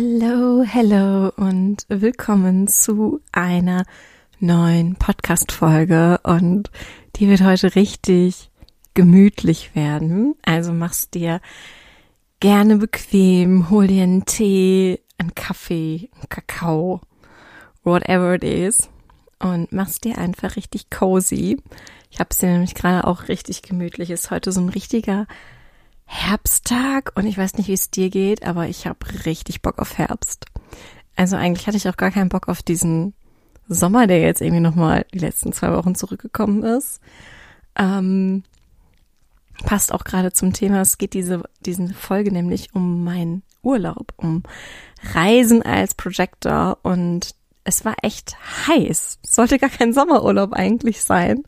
[0.00, 3.84] Hello, hello und willkommen zu einer
[4.38, 6.70] neuen Podcast-Folge und
[7.16, 8.52] die wird heute richtig
[8.94, 10.36] gemütlich werden.
[10.44, 11.40] Also machst dir
[12.38, 17.00] gerne bequem, hol dir einen Tee, einen Kaffee, einen Kakao,
[17.82, 18.88] whatever it is
[19.40, 21.60] und machst dir einfach richtig cozy.
[22.12, 24.10] Ich habe es dir nämlich gerade auch richtig gemütlich.
[24.10, 25.26] Ist heute so ein richtiger
[26.10, 29.98] Herbsttag und ich weiß nicht, wie es dir geht, aber ich habe richtig Bock auf
[29.98, 30.46] Herbst.
[31.16, 33.12] Also eigentlich hatte ich auch gar keinen Bock auf diesen
[33.68, 37.00] Sommer, der jetzt irgendwie nochmal die letzten zwei Wochen zurückgekommen ist.
[37.76, 38.42] Ähm,
[39.66, 40.80] passt auch gerade zum Thema.
[40.80, 44.44] Es geht diese, diesen Folge nämlich um meinen Urlaub, um
[45.12, 47.34] Reisen als Projector und
[47.64, 48.34] es war echt
[48.66, 49.18] heiß.
[49.26, 51.42] Sollte gar kein Sommerurlaub eigentlich sein.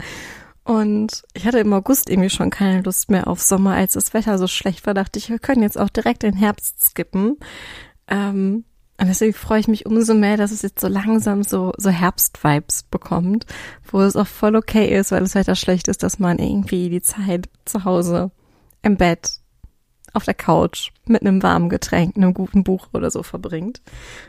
[0.71, 4.39] Und ich hatte im August irgendwie schon keine Lust mehr auf Sommer, als das Wetter
[4.39, 7.39] so schlecht war, dachte ich, wir können jetzt auch direkt den Herbst skippen.
[8.07, 8.63] Ähm,
[8.97, 12.85] und deswegen freue ich mich umso mehr, dass es jetzt so langsam so, so Herbst-Vibes
[12.85, 13.47] bekommt,
[13.91, 17.03] wo es auch voll okay ist, weil das Wetter schlecht ist, dass man irgendwie die
[17.03, 18.31] Zeit zu Hause
[18.83, 19.41] im Bett,
[20.13, 23.83] auf der Couch, mit einem warmen Getränk, einem guten Buch oder so verbringt.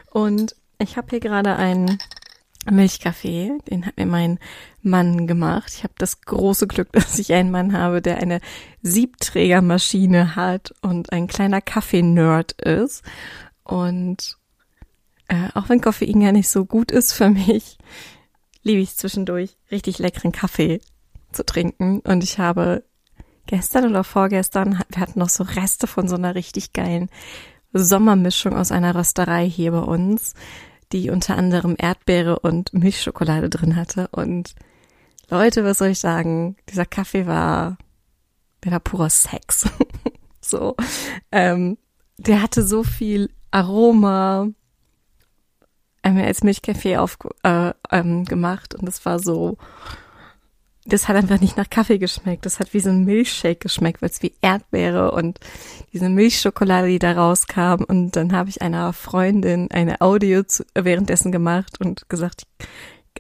[0.10, 2.00] Und ich habe hier gerade einen
[2.70, 4.40] Milchkaffee, den hat mir mein
[4.82, 5.74] Mann gemacht.
[5.76, 8.40] Ich habe das große Glück, dass ich einen Mann habe, der eine
[8.82, 13.04] Siebträgermaschine hat und ein kleiner Kaffee-Nerd ist.
[13.64, 14.38] Und
[15.28, 17.78] äh, auch wenn Koffein ja nicht so gut ist für mich,
[18.64, 20.82] liebe ich zwischendurch richtig leckeren Kaffee
[21.32, 22.02] zu trinken.
[22.02, 22.84] Und ich habe
[23.48, 27.10] gestern oder vorgestern, wir hatten noch so Reste von so einer richtig geilen
[27.74, 30.34] Sommermischung aus einer Rösterei hier bei uns
[30.92, 34.08] die unter anderem Erdbeere und Milchschokolade drin hatte.
[34.12, 34.56] Und
[35.30, 36.56] Leute, was soll ich sagen?
[36.70, 37.78] Dieser Kaffee war,
[38.64, 39.70] der war purer Sex.
[40.42, 40.76] so,
[41.32, 41.78] ähm,
[42.18, 44.48] der hatte so viel Aroma,
[46.04, 49.58] ähm, als Milchkaffee auf, äh, ähm, gemacht und es war so,
[50.86, 52.46] das hat einfach nicht nach Kaffee geschmeckt.
[52.46, 55.40] Das hat wie so ein Milchshake geschmeckt, weil es wie Erdbeere und
[55.94, 57.84] diese Milchschokolade, die da rauskam.
[57.84, 62.48] Und dann habe ich einer Freundin eine Audio zu, währenddessen gemacht und gesagt,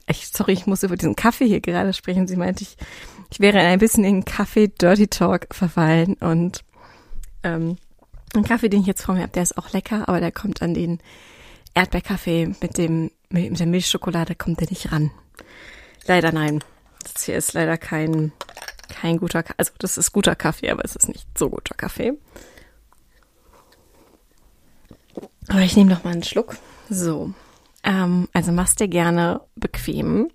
[0.08, 2.28] ich, sorry, ich muss über diesen Kaffee hier gerade sprechen.
[2.28, 2.78] Sie meinte, ich,
[3.30, 6.64] ich wäre ein bisschen in Kaffee Dirty Talk verfallen und
[7.44, 7.78] ähm,
[8.36, 10.62] ein Kaffee, den ich jetzt vor mir habe, der ist auch lecker, aber der kommt
[10.62, 11.00] an den
[11.74, 15.12] Erdbeerkaffee mit dem mit der Milchschokolade kommt der nicht ran.
[16.06, 16.62] Leider nein.
[17.04, 18.32] Das hier ist leider kein,
[18.90, 22.14] kein guter, also das ist guter Kaffee, aber es ist nicht so guter Kaffee.
[25.48, 26.58] Aber ich nehme noch mal einen Schluck.
[26.90, 27.34] So,
[27.84, 30.30] ähm, also machst dir gerne bequem.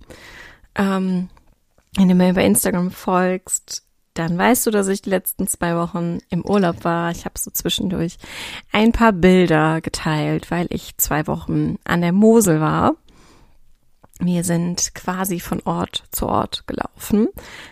[0.75, 1.29] Ähm,
[1.95, 6.19] wenn du mir bei Instagram folgst, dann weißt du, dass ich die letzten zwei Wochen
[6.29, 7.11] im Urlaub war.
[7.11, 8.17] Ich habe so zwischendurch
[8.71, 12.95] ein paar Bilder geteilt, weil ich zwei Wochen an der Mosel war.
[14.19, 17.27] Wir sind quasi von Ort zu Ort gelaufen,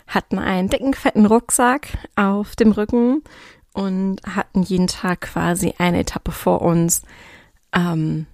[0.08, 3.24] hatten einen dicken, fetten Rucksack auf dem Rücken
[3.74, 7.02] und hatten jeden Tag quasi eine Etappe vor uns.
[7.74, 8.28] Ähm,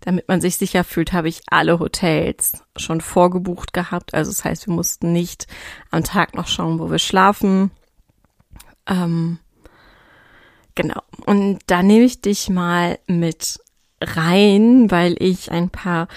[0.00, 4.12] damit man sich sicher fühlt, habe ich alle Hotels schon vorgebucht gehabt.
[4.12, 5.46] Also das heißt, wir mussten nicht
[5.90, 7.70] am Tag noch schauen, wo wir schlafen.
[8.86, 9.38] Ähm,
[10.74, 11.00] genau.
[11.24, 13.60] Und da nehme ich dich mal mit
[14.00, 16.08] rein, weil ich ein paar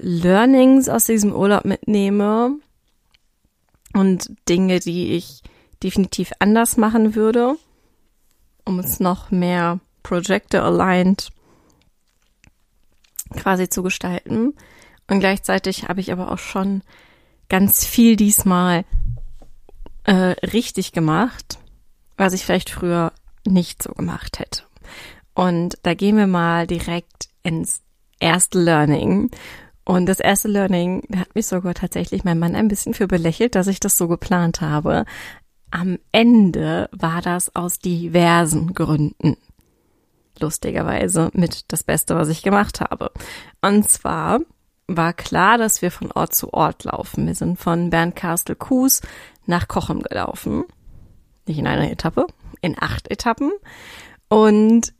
[0.00, 2.56] Learnings aus diesem Urlaub mitnehme
[3.92, 5.42] und Dinge, die ich
[5.82, 7.56] definitiv anders machen würde,
[8.64, 11.30] um es noch mehr Projector-aligned
[13.36, 14.54] quasi zu gestalten.
[15.08, 16.82] Und gleichzeitig habe ich aber auch schon
[17.48, 18.84] ganz viel diesmal
[20.04, 21.58] äh, richtig gemacht,
[22.16, 23.12] was ich vielleicht früher
[23.46, 24.62] nicht so gemacht hätte.
[25.34, 27.82] Und da gehen wir mal direkt ins
[28.18, 29.30] erste Learning.
[29.84, 33.66] Und das erste Learning, hat mich sogar tatsächlich mein Mann ein bisschen für belächelt, dass
[33.66, 35.04] ich das so geplant habe.
[35.70, 39.36] Am Ende war das aus diversen Gründen.
[40.38, 43.10] Lustigerweise mit das Beste, was ich gemacht habe.
[43.60, 44.40] Und zwar
[44.86, 47.26] war klar, dass wir von Ort zu Ort laufen.
[47.26, 49.02] Wir sind von Bernkastel Kues
[49.46, 50.64] nach Kochem gelaufen.
[51.46, 52.26] Nicht in einer Etappe,
[52.60, 53.52] in acht Etappen.
[54.28, 54.92] Und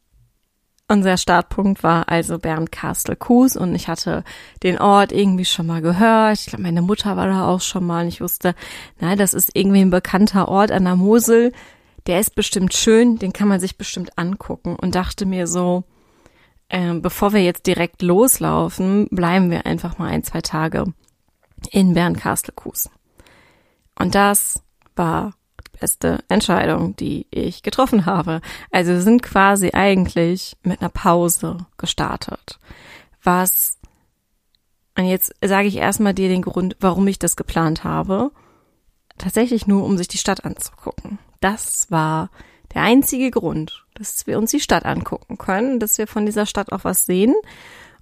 [0.90, 4.24] unser Startpunkt war also Bernkastel-Kues und ich hatte
[4.62, 6.38] den Ort irgendwie schon mal gehört.
[6.38, 8.54] Ich glaube, meine Mutter war da auch schon mal und ich wusste,
[8.98, 11.52] nein, das ist irgendwie ein bekannter Ort an der Mosel.
[12.06, 15.84] Der ist bestimmt schön, den kann man sich bestimmt angucken und dachte mir so,
[16.68, 20.92] äh, bevor wir jetzt direkt loslaufen, bleiben wir einfach mal ein, zwei Tage
[21.70, 22.90] in Bernkastel-Kues.
[23.98, 24.62] Und das
[24.96, 25.34] war
[25.80, 28.40] beste Entscheidung, die ich getroffen habe.
[28.70, 32.58] Also wir sind quasi eigentlich mit einer Pause gestartet.
[33.22, 33.78] Was,
[34.96, 38.30] und jetzt sage ich erstmal dir den Grund, warum ich das geplant habe.
[39.18, 41.18] Tatsächlich nur, um sich die Stadt anzugucken.
[41.40, 42.30] Das war
[42.74, 46.72] der einzige Grund, dass wir uns die Stadt angucken können, dass wir von dieser Stadt
[46.72, 47.34] auch was sehen.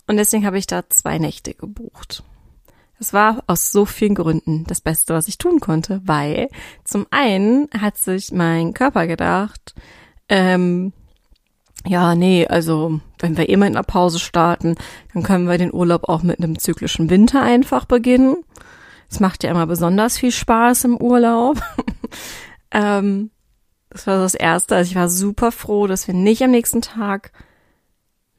[0.07, 2.23] Und deswegen habe ich da zwei Nächte gebucht.
[3.01, 6.49] Es war aus so vielen Gründen das Beste, was ich tun konnte, weil
[6.85, 9.75] zum einen hat sich mein Körper gedacht,
[10.29, 10.93] ähm,
[11.87, 14.75] ja, nee, also wenn wir immer in einer Pause starten,
[15.15, 18.37] dann können wir den Urlaub auch mit einem zyklischen Winter einfach beginnen.
[19.11, 21.63] Es macht ja immer besonders viel Spaß im Urlaub.
[22.73, 23.31] ähm,
[23.91, 24.77] das war das Erste.
[24.77, 27.33] Also ich war super froh, dass wir nicht am nächsten Tag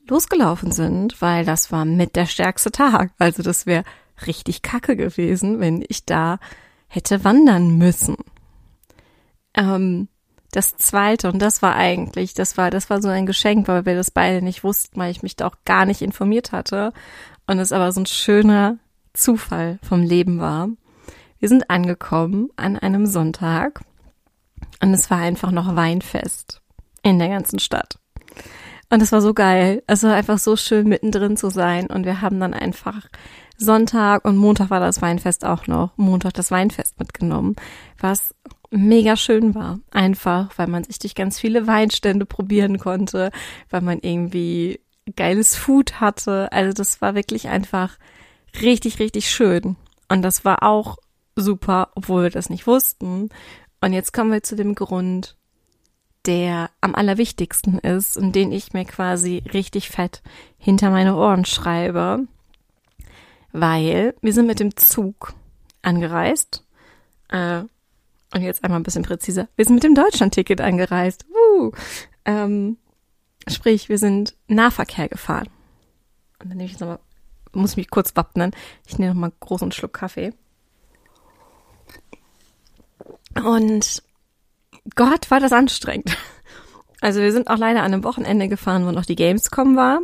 [0.08, 3.12] losgelaufen sind, weil das war mit der stärkste Tag.
[3.18, 3.84] Also das wäre
[4.28, 6.40] richtig kacke gewesen, wenn ich da
[6.88, 8.18] hätte wandern müssen.
[9.54, 10.08] Ähm,
[10.52, 13.96] das zweite, und das war eigentlich, das war, das war so ein Geschenk, weil wir
[13.96, 16.92] das beide nicht wussten, weil ich mich da auch gar nicht informiert hatte.
[17.46, 18.78] Und es aber so ein schöner
[19.14, 20.70] Zufall vom Leben war.
[21.40, 23.82] Wir sind angekommen an einem Sonntag
[24.82, 26.62] und es war einfach noch Weinfest
[27.04, 28.00] in der ganzen Stadt.
[28.90, 29.84] Und es war so geil.
[29.88, 33.08] Es war einfach so schön mittendrin zu sein und wir haben dann einfach
[33.60, 35.92] Sonntag und Montag war das Weinfest auch noch.
[35.98, 37.58] Montag das Weinfest mitgenommen,
[38.00, 38.34] was
[38.72, 39.80] mega schön war.
[39.92, 43.32] Einfach, weil man sich durch ganz viele Weinstände probieren konnte,
[43.70, 44.80] weil man irgendwie
[45.16, 46.52] geiles Food hatte.
[46.54, 47.98] Also das war wirklich einfach
[48.62, 49.76] richtig, richtig schön.
[50.08, 50.98] Und das war auch
[51.36, 53.30] super, obwohl wir das nicht wussten.
[53.82, 55.36] Und jetzt kommen wir zu dem Grund,
[56.26, 60.22] der am allerwichtigsten ist und den ich mir quasi richtig fett
[60.58, 62.26] hinter meine Ohren schreibe
[63.52, 65.34] weil wir sind mit dem Zug
[65.82, 66.64] angereist.
[67.30, 67.64] Äh,
[68.34, 69.48] und jetzt einmal ein bisschen präziser.
[69.56, 71.26] Wir sind mit dem Deutschlandticket angereist.
[71.30, 71.72] Uh,
[72.26, 72.78] ähm,
[73.48, 75.50] sprich, wir sind Nahverkehr gefahren.
[76.40, 77.00] Und dann nehme ich jetzt nochmal,
[77.54, 78.52] muss mich kurz wappnen.
[78.88, 80.34] Ich nehme nochmal einen großen Schluck Kaffee.
[83.36, 84.04] Und
[84.96, 86.16] Gott, war das anstrengend.
[87.02, 90.00] Also wir sind auch leider an einem Wochenende gefahren, wo noch die Gamescom war.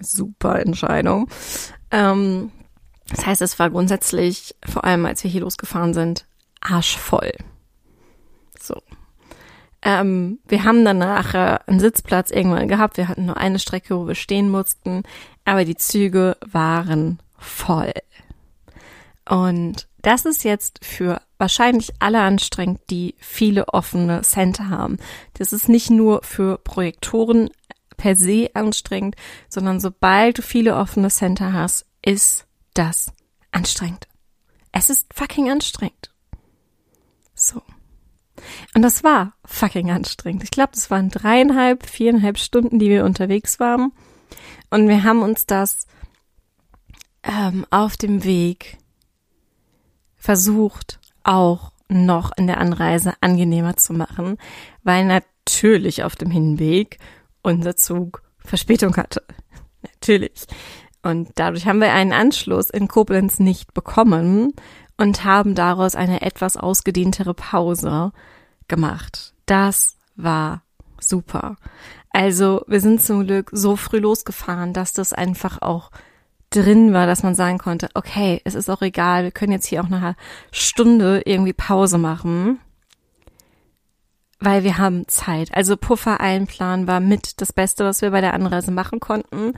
[0.00, 1.30] Super Entscheidung.
[1.90, 2.52] Ähm,
[3.08, 6.26] das heißt, es war grundsätzlich, vor allem als wir hier losgefahren sind,
[6.60, 7.32] arschvoll.
[8.60, 8.82] So.
[9.82, 12.96] Ähm, wir haben dann nachher einen Sitzplatz irgendwann gehabt.
[12.96, 15.04] Wir hatten nur eine Strecke, wo wir stehen mussten,
[15.44, 17.92] aber die Züge waren voll.
[19.28, 24.98] Und das ist jetzt für wahrscheinlich alle anstrengend, die viele offene Center haben.
[25.34, 27.50] Das ist nicht nur für Projektoren
[27.96, 29.16] per se anstrengend,
[29.48, 32.45] sondern sobald du viele offene Center hast, ist
[32.78, 33.12] das
[33.52, 34.08] anstrengend.
[34.72, 36.12] Es ist fucking anstrengend.
[37.34, 37.62] So.
[38.74, 40.44] Und das war fucking anstrengend.
[40.44, 43.92] Ich glaube, das waren dreieinhalb, viereinhalb Stunden, die wir unterwegs waren.
[44.70, 45.86] Und wir haben uns das
[47.22, 48.78] ähm, auf dem Weg
[50.16, 54.38] versucht, auch noch in der Anreise angenehmer zu machen,
[54.82, 56.98] weil natürlich auf dem Hinweg
[57.42, 59.22] unser Zug Verspätung hatte.
[59.82, 60.46] Natürlich.
[61.06, 64.52] Und dadurch haben wir einen Anschluss in Koblenz nicht bekommen
[64.96, 68.10] und haben daraus eine etwas ausgedehntere Pause
[68.66, 69.32] gemacht.
[69.46, 70.62] Das war
[71.00, 71.56] super.
[72.10, 75.92] Also wir sind zum Glück so früh losgefahren, dass das einfach auch
[76.50, 79.84] drin war, dass man sagen konnte, okay, es ist auch egal, wir können jetzt hier
[79.84, 80.16] auch nach einer
[80.50, 82.58] Stunde irgendwie Pause machen
[84.38, 85.54] weil wir haben Zeit.
[85.54, 89.54] Also Puffer einplanen war mit das Beste, was wir bei der Anreise machen konnten,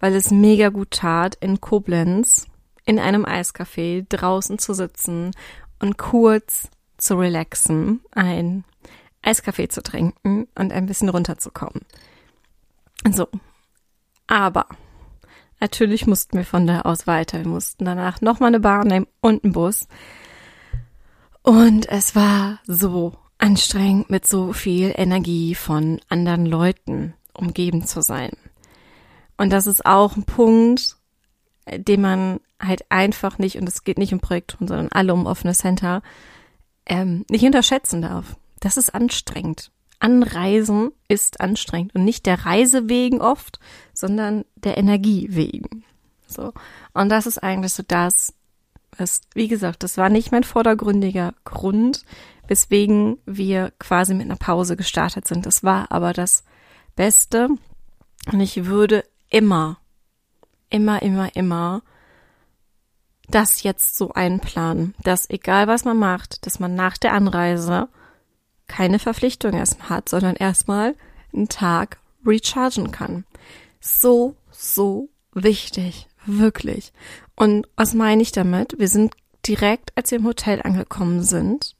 [0.00, 2.46] weil es mega gut tat, in Koblenz
[2.84, 5.32] in einem Eiscafé draußen zu sitzen
[5.78, 8.64] und kurz zu relaxen, ein
[9.22, 11.82] Eiskaffee zu trinken und ein bisschen runterzukommen.
[13.12, 13.28] So.
[14.26, 14.66] Aber
[15.60, 17.38] natürlich mussten wir von da aus weiter.
[17.38, 19.86] Wir mussten danach nochmal eine Bahn nehmen und einen Bus.
[21.42, 28.32] Und es war so anstrengend, mit so viel Energie von anderen Leuten umgeben zu sein.
[29.36, 30.96] Und das ist auch ein Punkt,
[31.70, 35.54] den man halt einfach nicht, und es geht nicht um Projektoren, sondern alle um offene
[35.54, 36.02] Center,
[36.86, 38.36] ähm, nicht unterschätzen darf.
[38.60, 39.70] Das ist anstrengend.
[40.00, 43.58] Anreisen ist anstrengend und nicht der Reise wegen oft,
[43.92, 45.84] sondern der Energie wegen.
[46.26, 46.52] So.
[46.94, 48.34] Und das ist eigentlich so das,
[48.96, 52.04] was, wie gesagt, das war nicht mein vordergründiger Grund,
[52.48, 55.46] weswegen wir quasi mit einer Pause gestartet sind.
[55.46, 56.44] Das war aber das
[56.96, 57.48] Beste.
[58.32, 59.78] Und ich würde immer,
[60.70, 61.82] immer, immer, immer
[63.30, 67.88] das jetzt so einplanen, dass egal was man macht, dass man nach der Anreise
[68.66, 70.94] keine Verpflichtung erstmal hat, sondern erstmal
[71.32, 73.24] einen Tag rechargen kann.
[73.80, 76.08] So, so wichtig.
[76.26, 76.92] Wirklich.
[77.36, 78.78] Und was meine ich damit?
[78.78, 79.14] Wir sind
[79.46, 81.74] direkt, als wir im Hotel angekommen sind,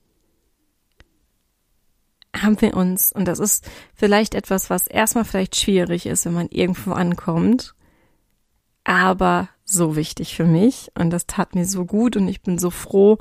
[2.35, 6.49] haben wir uns, und das ist vielleicht etwas, was erstmal vielleicht schwierig ist, wenn man
[6.49, 7.75] irgendwo ankommt,
[8.85, 12.71] aber so wichtig für mich und das tat mir so gut und ich bin so
[12.71, 13.19] froh,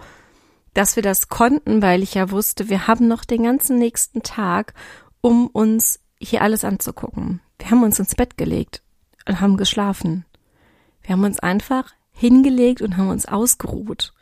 [0.73, 4.73] dass wir das konnten, weil ich ja wusste, wir haben noch den ganzen nächsten Tag,
[5.21, 7.41] um uns hier alles anzugucken.
[7.59, 8.83] Wir haben uns ins Bett gelegt
[9.27, 10.25] und haben geschlafen.
[11.01, 14.13] Wir haben uns einfach hingelegt und haben uns ausgeruht.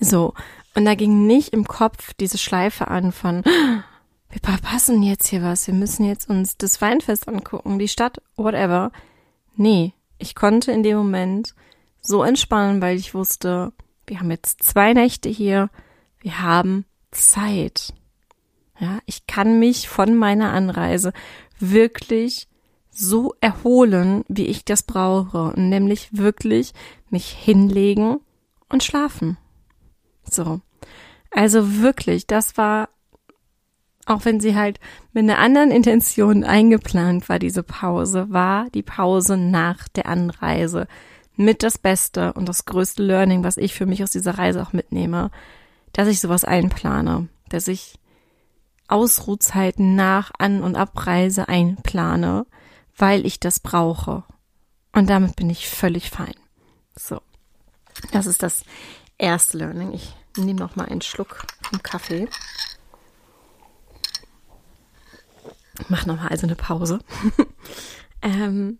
[0.00, 0.34] So.
[0.74, 5.66] Und da ging nicht im Kopf diese Schleife an von, wir verpassen jetzt hier was,
[5.66, 8.90] wir müssen jetzt uns das Weinfest angucken, die Stadt, whatever.
[9.54, 11.54] Nee, ich konnte in dem Moment
[12.00, 13.72] so entspannen, weil ich wusste,
[14.06, 15.68] wir haben jetzt zwei Nächte hier,
[16.20, 17.92] wir haben Zeit.
[18.78, 21.12] Ja, ich kann mich von meiner Anreise
[21.58, 22.48] wirklich
[22.90, 26.72] so erholen, wie ich das brauche, nämlich wirklich
[27.10, 28.20] mich hinlegen
[28.68, 29.36] und schlafen.
[30.30, 30.60] So.
[31.30, 32.88] Also wirklich, das war,
[34.06, 34.80] auch wenn sie halt
[35.12, 40.86] mit einer anderen Intention eingeplant war, diese Pause, war die Pause nach der Anreise
[41.36, 44.72] mit das Beste und das größte Learning, was ich für mich aus dieser Reise auch
[44.72, 45.30] mitnehme,
[45.92, 47.98] dass ich sowas einplane, dass ich
[48.88, 52.46] Ausruhzeiten nach An- und Abreise einplane,
[52.96, 54.24] weil ich das brauche.
[54.92, 56.34] Und damit bin ich völlig fein.
[56.94, 57.20] So.
[58.12, 58.64] Das ist das
[59.22, 59.92] erste Learning.
[59.92, 62.28] Ich nehme noch mal einen Schluck vom Kaffee.
[65.88, 66.98] Mach noch mal also eine Pause.
[68.22, 68.78] ähm,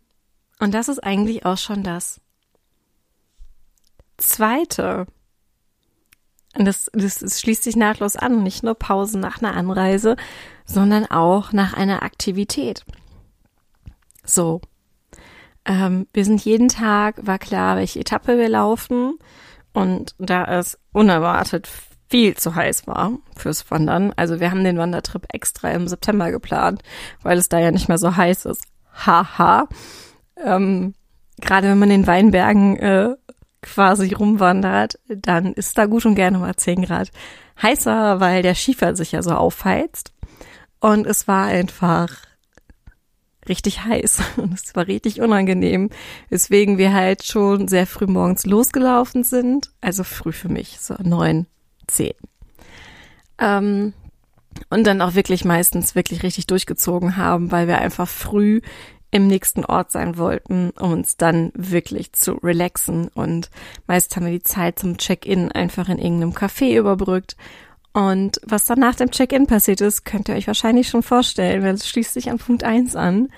[0.59, 2.21] und das ist eigentlich auch schon das
[4.19, 5.07] zweite.
[6.55, 8.43] Und das, das, das schließt sich nahtlos an.
[8.43, 10.17] Nicht nur Pausen nach einer Anreise,
[10.65, 12.85] sondern auch nach einer Aktivität.
[14.25, 14.61] So.
[15.65, 19.19] Ähm, wir sind jeden Tag, war klar, welche Etappe wir laufen.
[19.73, 21.69] Und da es unerwartet
[22.09, 26.83] viel zu heiß war fürs Wandern, also wir haben den Wandertrip extra im September geplant,
[27.23, 28.65] weil es da ja nicht mehr so heiß ist.
[28.95, 29.69] Haha.
[30.37, 30.95] Ähm,
[31.41, 33.17] Gerade wenn man in Weinbergen äh,
[33.63, 37.11] quasi rumwandert, dann ist da gut und gerne mal 10 Grad
[37.61, 40.13] heißer, weil der Schiefer sich ja so aufheizt.
[40.81, 42.11] Und es war einfach
[43.49, 45.91] richtig heiß und es war richtig unangenehm,
[46.29, 51.47] weswegen wir halt schon sehr früh morgens losgelaufen sind, also früh für mich, so neun,
[51.87, 52.15] zehn.
[53.39, 53.93] Ähm,
[54.71, 58.61] und dann auch wirklich meistens wirklich richtig durchgezogen haben, weil wir einfach früh
[59.11, 63.09] im nächsten Ort sein wollten, um uns dann wirklich zu relaxen.
[63.09, 63.51] Und
[63.87, 67.37] meist haben wir die Zeit zum Check-in einfach in irgendeinem Café überbrückt
[67.93, 71.75] und was dann nach dem Check-in passiert ist, könnt ihr euch wahrscheinlich schon vorstellen, weil
[71.75, 73.29] es schließt sich an Punkt eins an.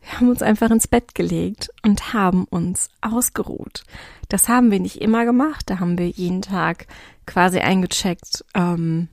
[0.00, 3.84] Wir haben uns einfach ins Bett gelegt und haben uns ausgeruht.
[4.28, 5.70] Das haben wir nicht immer gemacht.
[5.70, 6.86] Da haben wir jeden Tag
[7.26, 9.08] quasi eingecheckt, ähm,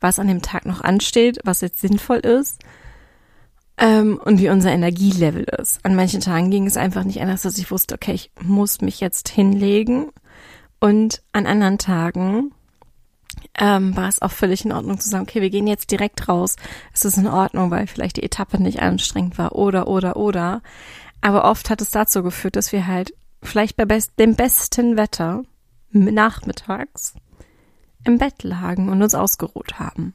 [0.00, 2.60] was an dem Tag noch ansteht, was jetzt sinnvoll ist
[3.78, 5.78] ähm, und wie unser Energielevel ist.
[5.84, 9.00] An manchen Tagen ging es einfach nicht anders, dass ich wusste, okay, ich muss mich
[9.00, 10.10] jetzt hinlegen.
[10.80, 12.50] Und an anderen Tagen
[13.58, 16.56] ähm, war es auch völlig in Ordnung zu sagen, okay, wir gehen jetzt direkt raus.
[16.92, 20.62] Es ist in Ordnung, weil vielleicht die Etappe nicht anstrengend war oder, oder, oder.
[21.20, 25.42] Aber oft hat es dazu geführt, dass wir halt vielleicht bei best dem besten Wetter
[25.90, 27.14] nachmittags
[28.04, 30.14] im Bett lagen und uns ausgeruht haben.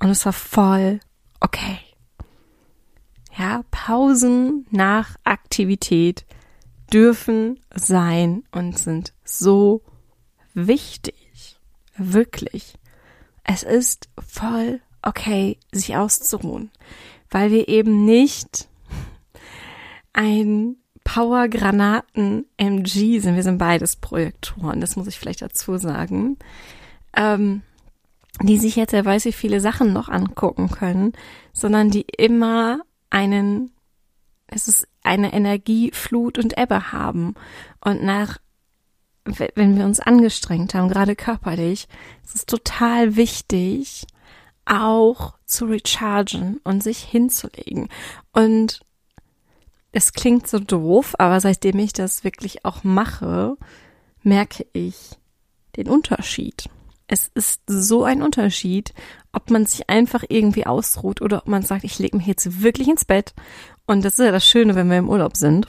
[0.00, 1.00] Und es war voll
[1.40, 1.78] okay.
[3.36, 6.26] Ja, Pausen nach Aktivität
[6.92, 9.82] dürfen sein und sind so
[10.54, 11.17] wichtig.
[11.98, 12.74] Wirklich.
[13.44, 16.70] Es ist voll okay, sich auszuruhen,
[17.30, 18.68] weil wir eben nicht
[20.12, 23.34] ein Powergranaten MG sind.
[23.34, 26.36] Wir sind beides Projektoren, das muss ich vielleicht dazu sagen.
[27.16, 27.62] Ähm,
[28.42, 31.12] die sich jetzt, wer weiß wie viele Sachen noch angucken können,
[31.52, 33.72] sondern die immer einen,
[34.46, 37.34] es ist eine Energieflut und Ebbe haben.
[37.80, 38.38] Und nach
[39.54, 41.88] wenn wir uns angestrengt haben, gerade körperlich,
[42.24, 44.06] ist es total wichtig,
[44.64, 47.88] auch zu rechargen und sich hinzulegen.
[48.32, 48.80] Und
[49.92, 53.56] es klingt so doof, aber seitdem ich das wirklich auch mache,
[54.22, 55.16] merke ich
[55.76, 56.68] den Unterschied.
[57.06, 58.92] Es ist so ein Unterschied,
[59.32, 62.88] ob man sich einfach irgendwie ausruht oder ob man sagt, ich lege mich jetzt wirklich
[62.88, 63.34] ins Bett.
[63.86, 65.68] Und das ist ja das Schöne, wenn wir im Urlaub sind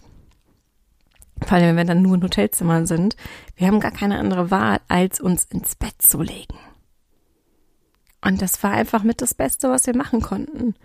[1.45, 3.15] vor allem wenn wir dann nur in Hotelzimmern sind,
[3.55, 6.57] wir haben gar keine andere Wahl, als uns ins Bett zu legen.
[8.21, 10.75] Und das war einfach mit das Beste, was wir machen konnten.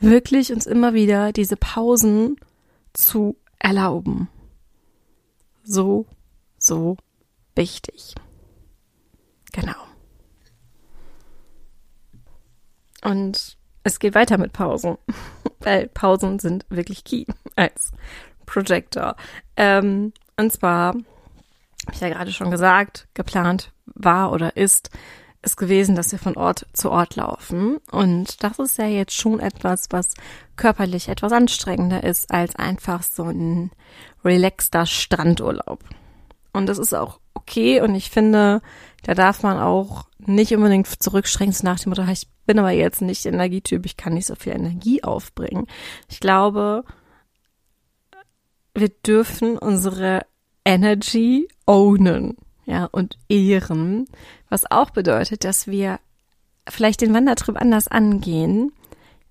[0.00, 2.36] Wirklich uns immer wieder diese Pausen
[2.92, 4.28] zu erlauben.
[5.64, 6.06] So,
[6.58, 6.96] so
[7.54, 8.14] wichtig.
[9.52, 9.76] Genau.
[13.02, 14.96] Und es geht weiter mit Pausen,
[15.60, 17.24] weil Pausen sind wirklich key
[17.56, 17.92] als
[18.52, 19.16] Projector.
[19.56, 21.04] Ähm, und zwar, habe
[21.92, 24.90] ich ja gerade schon gesagt, geplant war oder ist
[25.42, 27.78] es gewesen, dass wir von Ort zu Ort laufen.
[27.90, 30.14] Und das ist ja jetzt schon etwas, was
[30.56, 33.72] körperlich etwas anstrengender ist als einfach so ein
[34.24, 35.80] relaxter Strandurlaub.
[36.52, 38.60] Und das ist auch okay und ich finde,
[39.02, 43.26] da darf man auch nicht unbedingt zurückschränken nach dem Motto, ich bin aber jetzt nicht
[43.26, 45.66] Energietyp, ich kann nicht so viel Energie aufbringen.
[46.08, 46.84] Ich glaube,
[48.74, 50.26] wir dürfen unsere
[50.64, 54.06] Energy ownen, ja, und ehren,
[54.48, 55.98] was auch bedeutet, dass wir
[56.68, 58.72] vielleicht den Wandertrip anders angehen,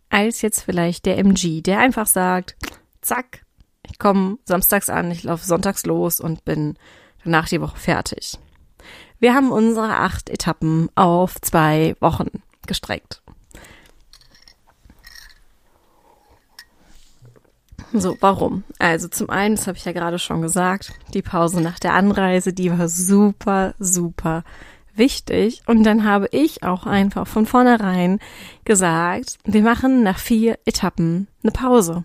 [0.09, 2.55] als jetzt vielleicht der MG, der einfach sagt,
[3.01, 3.45] zack,
[3.89, 6.77] ich komme samstags an, ich laufe sonntags los und bin
[7.23, 8.37] danach die Woche fertig.
[9.19, 13.20] Wir haben unsere acht Etappen auf zwei Wochen gestreckt.
[17.93, 18.63] So, warum?
[18.79, 22.53] Also zum einen, das habe ich ja gerade schon gesagt, die Pause nach der Anreise,
[22.53, 24.43] die war super, super
[24.95, 25.61] wichtig.
[25.65, 28.19] Und dann habe ich auch einfach von vornherein
[28.65, 32.03] gesagt, wir machen nach vier Etappen eine Pause.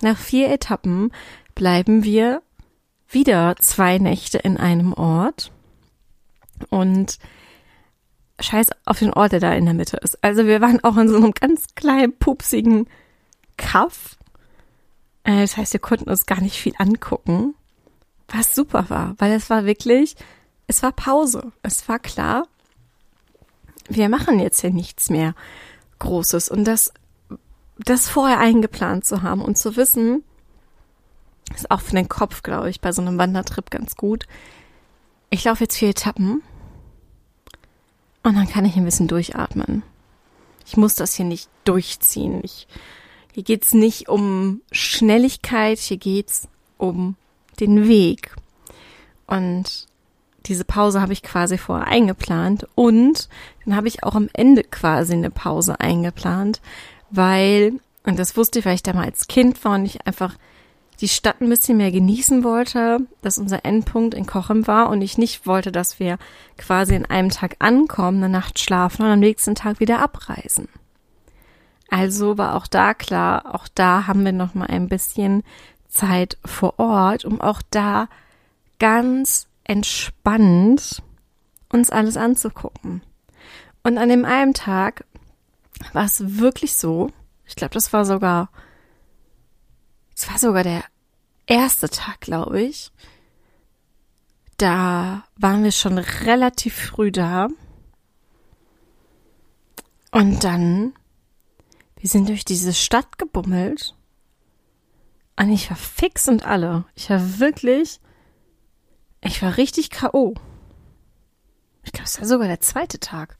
[0.00, 1.12] Nach vier Etappen
[1.54, 2.42] bleiben wir
[3.08, 5.52] wieder zwei Nächte in einem Ort
[6.70, 7.18] und
[8.40, 10.22] scheiß auf den Ort, der da in der Mitte ist.
[10.22, 12.88] Also wir waren auch in so einem ganz kleinen, pupsigen
[13.56, 14.16] Kaff.
[15.24, 17.54] Äh, das heißt, wir konnten uns gar nicht viel angucken,
[18.28, 20.16] was super war, weil es war wirklich,
[20.66, 21.52] es war Pause.
[21.62, 22.46] Es war klar,
[23.88, 25.34] wir machen jetzt hier nichts mehr
[25.98, 26.48] Großes.
[26.48, 26.92] Und das,
[27.78, 30.22] das vorher eingeplant zu haben und zu wissen,
[31.54, 34.26] ist auch für den Kopf, glaube ich, bei so einem Wandertrip ganz gut.
[35.30, 36.42] Ich laufe jetzt vier Etappen
[38.22, 39.82] und dann kann ich ein bisschen durchatmen.
[40.66, 42.40] Ich muss das hier nicht durchziehen.
[42.42, 42.66] Ich,
[43.34, 46.46] hier geht's nicht um Schnelligkeit, hier geht's
[46.78, 47.16] um
[47.58, 48.30] den Weg.
[49.26, 49.88] Und
[50.46, 53.28] diese Pause habe ich quasi vorher eingeplant und
[53.64, 56.60] dann habe ich auch am Ende quasi eine Pause eingeplant,
[57.10, 57.72] weil,
[58.04, 60.36] und das wusste ich, weil ich da mal als Kind war und ich einfach
[61.00, 65.18] die Stadt ein bisschen mehr genießen wollte, dass unser Endpunkt in Kochem war und ich
[65.18, 66.18] nicht wollte, dass wir
[66.56, 70.68] quasi in einem Tag ankommen, eine Nacht schlafen und am nächsten Tag wieder abreisen.
[71.94, 75.44] Also war auch da klar, auch da haben wir noch mal ein bisschen
[75.86, 78.08] Zeit vor Ort, um auch da
[78.80, 81.04] ganz entspannt
[81.72, 83.02] uns alles anzugucken.
[83.84, 85.04] Und an dem einen Tag
[85.92, 87.12] war es wirklich so,
[87.46, 88.48] ich glaube, das war sogar
[90.16, 90.82] es war sogar der
[91.46, 92.90] erste Tag, glaube ich.
[94.56, 97.48] Da waren wir schon relativ früh da.
[100.10, 100.92] Und dann,
[102.04, 103.94] wir sind durch diese Stadt gebummelt.
[105.40, 106.84] Und ich war fix und alle.
[106.94, 107.98] Ich war wirklich,
[109.22, 110.34] ich war richtig K.O.
[111.82, 113.38] Ich glaube, es war sogar der zweite Tag.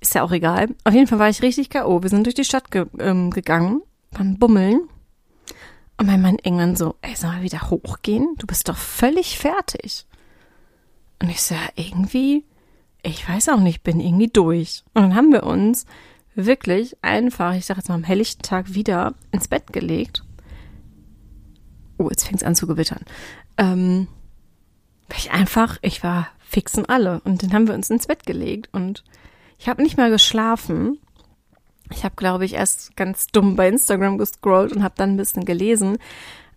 [0.00, 0.74] Ist ja auch egal.
[0.84, 2.02] Auf jeden Fall war ich richtig K.O.
[2.02, 4.88] Wir sind durch die Stadt ge ähm, gegangen, waren bummeln.
[5.98, 8.36] Und mein Mann irgendwann so, ey, soll mal wieder hochgehen?
[8.38, 10.06] Du bist doch völlig fertig.
[11.20, 12.46] Und ich so, ja, irgendwie,
[13.02, 14.82] ich weiß auch nicht, bin irgendwie durch.
[14.94, 15.84] Und dann haben wir uns
[16.46, 20.22] wirklich einfach, ich sag jetzt mal am helllichten Tag wieder ins Bett gelegt.
[21.98, 23.04] Oh, jetzt fängt es an zu gewittern.
[23.56, 24.06] Ähm,
[25.16, 27.20] ich einfach, ich war fix und alle.
[27.24, 29.04] Und dann haben wir uns ins Bett gelegt und
[29.58, 30.98] ich habe nicht mal geschlafen.
[31.90, 35.44] Ich habe, glaube ich, erst ganz dumm bei Instagram gescrollt und habe dann ein bisschen
[35.44, 35.98] gelesen.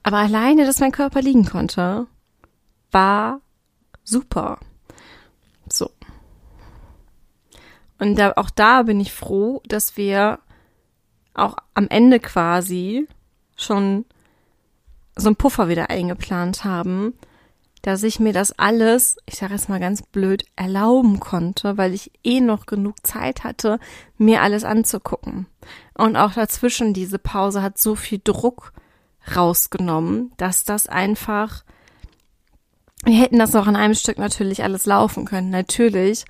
[0.04, 2.08] Aber alleine, dass mein Körper liegen konnte,
[2.92, 3.42] war
[4.04, 4.60] super.
[5.70, 5.90] So.
[8.02, 10.40] Und da, auch da bin ich froh, dass wir
[11.36, 13.08] auch am Ende quasi
[13.56, 14.06] schon
[15.16, 17.14] so einen Puffer wieder eingeplant haben,
[17.84, 22.12] dass ich mir das alles, ich sage jetzt mal ganz blöd, erlauben konnte, weil ich
[22.24, 23.78] eh noch genug Zeit hatte,
[24.18, 25.46] mir alles anzugucken.
[25.94, 28.74] Und auch dazwischen diese Pause hat so viel Druck
[29.36, 31.64] rausgenommen, dass das einfach,
[33.04, 36.26] wir hätten das auch an einem Stück natürlich alles laufen können, natürlich.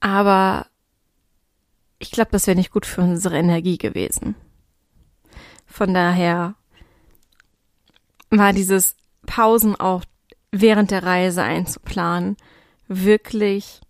[0.00, 0.66] Aber
[1.98, 4.36] ich glaube, das wäre nicht gut für unsere Energie gewesen.
[5.66, 6.54] Von daher
[8.30, 10.04] war dieses Pausen auch
[10.50, 12.36] während der Reise einzuplanen,
[12.86, 13.80] wirklich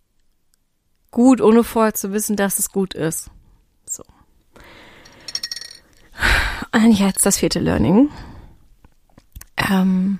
[1.11, 3.31] gut, ohne vorher zu wissen, dass es gut ist.
[3.89, 4.03] So.
[6.73, 8.09] Und jetzt das vierte Learning.
[9.57, 10.19] Ähm,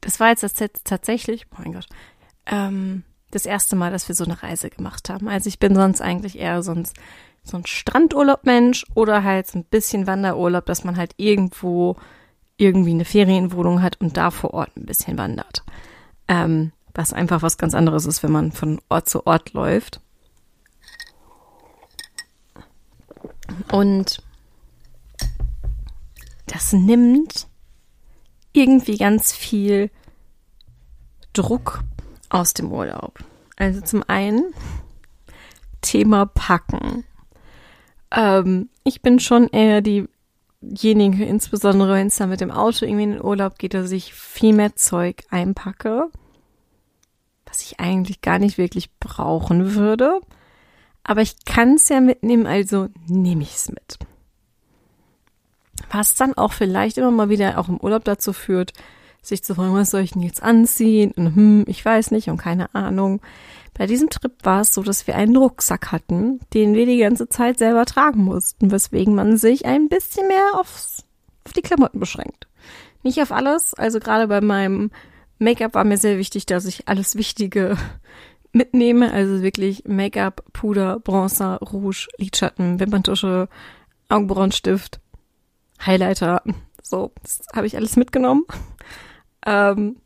[0.00, 0.54] das war jetzt das,
[0.84, 1.86] tatsächlich, oh mein Gott,
[2.46, 5.28] ähm, das erste Mal, dass wir so eine Reise gemacht haben.
[5.28, 6.96] Also ich bin sonst eigentlich eher sonst
[7.42, 11.96] so ein Strandurlaub-Mensch oder halt so ein bisschen Wanderurlaub, dass man halt irgendwo
[12.56, 15.64] irgendwie eine Ferienwohnung hat und da vor Ort ein bisschen wandert.
[16.28, 20.00] Ähm, was einfach was ganz anderes ist, wenn man von Ort zu Ort läuft.
[23.72, 24.22] Und
[26.46, 27.46] das nimmt
[28.52, 29.90] irgendwie ganz viel
[31.32, 31.84] Druck
[32.30, 33.18] aus dem Urlaub.
[33.56, 34.54] Also zum einen
[35.82, 37.04] Thema Packen.
[38.10, 43.12] Ähm, ich bin schon eher diejenige, insbesondere wenn es dann mit dem Auto irgendwie in
[43.12, 46.08] den Urlaub geht, dass ich viel mehr Zeug einpacke,
[47.46, 50.20] was ich eigentlich gar nicht wirklich brauchen würde.
[51.02, 53.98] Aber ich kann es ja mitnehmen, also nehme ich es mit.
[55.90, 58.72] Was dann auch vielleicht immer mal wieder auch im Urlaub dazu führt,
[59.22, 61.12] sich zu fragen, was soll ich denn jetzt anziehen?
[61.16, 63.20] Und hm, ich weiß nicht und keine Ahnung.
[63.74, 67.28] Bei diesem Trip war es so, dass wir einen Rucksack hatten, den wir die ganze
[67.28, 71.04] Zeit selber tragen mussten, weswegen man sich ein bisschen mehr aufs,
[71.44, 72.46] auf die Klamotten beschränkt.
[73.02, 74.90] Nicht auf alles, also gerade bei meinem
[75.38, 77.78] Make-up war mir sehr wichtig, dass ich alles Wichtige
[78.52, 83.48] mitnehme, also wirklich Make-up, Puder, Bronzer, Rouge, Lidschatten, Wimperntusche,
[84.08, 85.00] Augenbrauenstift,
[85.86, 86.42] Highlighter,
[86.82, 88.44] so, das habe ich alles mitgenommen.
[89.46, 89.96] Ähm,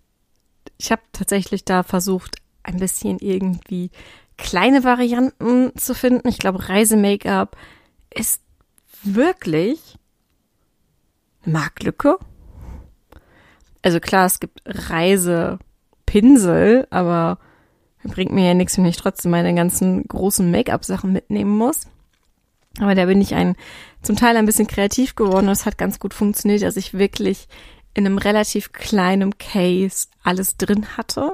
[0.78, 3.90] ich habe tatsächlich da versucht, ein bisschen irgendwie
[4.36, 6.28] kleine Varianten zu finden.
[6.28, 7.56] Ich glaube, Reise-Make-up
[8.10, 8.42] ist
[9.02, 9.98] wirklich
[11.44, 12.18] Marktlücke.
[13.82, 15.58] Also klar, es gibt Reisepinsel,
[16.90, 17.38] aber
[18.02, 21.86] bringt mir ja nichts, wenn ich trotzdem meine ganzen großen Make-up-Sachen mitnehmen muss.
[22.80, 23.56] Aber da bin ich ein,
[24.02, 27.46] zum Teil ein bisschen kreativ geworden es hat ganz gut funktioniert, dass ich wirklich
[27.94, 31.32] in einem relativ kleinen Case alles drin hatte.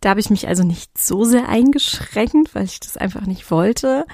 [0.00, 4.06] Da habe ich mich also nicht so sehr eingeschränkt, weil ich das einfach nicht wollte.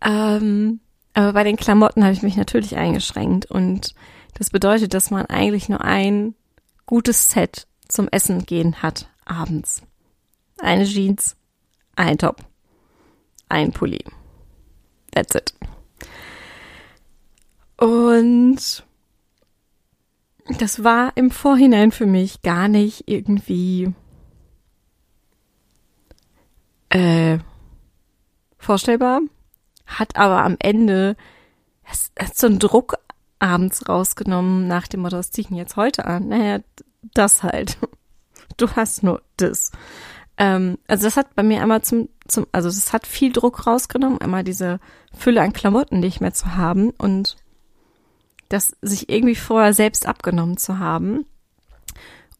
[0.00, 0.80] Ähm,
[1.14, 3.94] aber bei den Klamotten habe ich mich natürlich eingeschränkt und
[4.34, 6.34] das bedeutet, dass man eigentlich nur ein
[6.86, 9.82] gutes Set zum Essen gehen hat abends.
[10.58, 11.36] Eine Jeans,
[11.96, 12.36] ein Top,
[13.48, 14.04] ein Pulli.
[15.12, 15.54] That's it.
[17.76, 18.84] Und
[20.58, 23.92] das war im Vorhinein für mich gar nicht irgendwie
[26.90, 27.38] äh,
[28.58, 29.20] vorstellbar,
[29.86, 31.16] hat aber am Ende
[31.90, 32.98] es, es so einen Druck
[33.38, 36.28] abends rausgenommen nach dem Motto, was ziehe ich denn jetzt heute an?
[36.28, 36.60] Naja,
[37.14, 37.78] das halt.
[38.56, 39.70] Du hast nur das.
[40.36, 44.20] Ähm, also das hat bei mir einmal zum, zum, also das hat viel Druck rausgenommen,
[44.20, 44.80] einmal diese
[45.16, 47.36] Fülle an Klamotten nicht mehr zu haben und
[48.50, 51.24] das sich irgendwie vorher selbst abgenommen zu haben.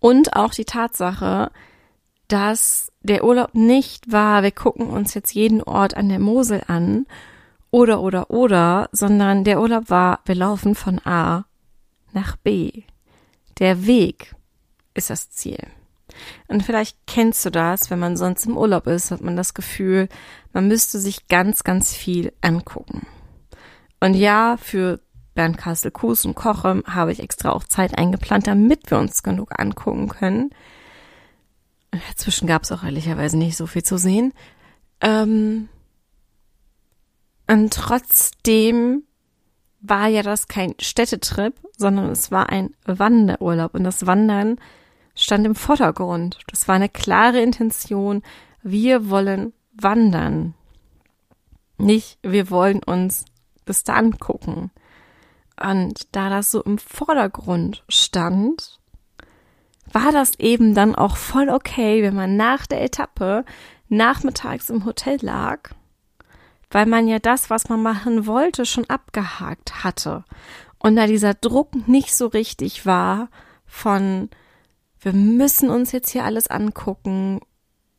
[0.01, 1.51] Und auch die Tatsache,
[2.29, 7.07] dass der Urlaub nicht war, wir gucken uns jetzt jeden Ort an der Mosel an
[7.71, 11.47] oder oder oder, sondern der Urlaub war, wir laufen von A
[12.13, 12.83] nach B.
[13.59, 14.35] Der Weg
[14.95, 15.61] ist das Ziel.
[16.49, 20.09] Und vielleicht kennst du das, wenn man sonst im Urlaub ist, hat man das Gefühl,
[20.53, 23.07] man müsste sich ganz, ganz viel angucken.
[24.01, 24.99] Und ja, für
[25.41, 30.11] Bernkastel Kues und Koche habe ich extra auch Zeit eingeplant, damit wir uns genug angucken
[30.11, 30.51] können.
[31.93, 34.35] Dazwischen gab es auch ehrlicherweise nicht so viel zu sehen.
[35.01, 35.71] Ähm
[37.49, 39.05] und trotzdem
[39.81, 43.73] war ja das kein Städtetrip, sondern es war ein Wanderurlaub.
[43.73, 44.61] Und das Wandern
[45.15, 46.41] stand im Vordergrund.
[46.51, 48.21] Das war eine klare Intention.
[48.63, 50.53] Wir wollen wandern.
[51.79, 53.25] Nicht, wir wollen uns
[53.65, 54.71] das da angucken.
[55.63, 58.81] Und da das so im Vordergrund stand,
[59.93, 63.45] war das eben dann auch voll okay, wenn man nach der Etappe
[63.89, 65.71] nachmittags im Hotel lag,
[66.71, 70.25] weil man ja das, was man machen wollte, schon abgehakt hatte.
[70.79, 73.29] Und da dieser Druck nicht so richtig war
[73.67, 74.31] von,
[75.01, 77.41] wir müssen uns jetzt hier alles angucken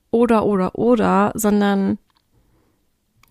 [0.10, 2.00] oder, oder, oder, sondern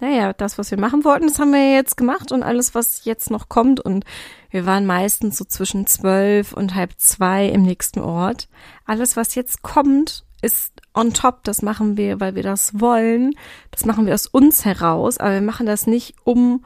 [0.00, 3.30] naja, das, was wir machen wollten, das haben wir jetzt gemacht und alles, was jetzt
[3.30, 4.04] noch kommt und
[4.50, 8.48] wir waren meistens so zwischen zwölf und halb zwei im nächsten Ort.
[8.84, 11.44] Alles, was jetzt kommt, ist on top.
[11.44, 13.34] Das machen wir, weil wir das wollen.
[13.70, 16.64] Das machen wir aus uns heraus, aber wir machen das nicht, um